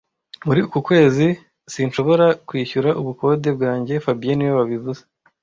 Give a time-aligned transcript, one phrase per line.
[0.45, 1.25] Muri uku kwezi,
[1.73, 5.01] sinshobora kwishyura ubukode bwanjye fabien niwe wabivuze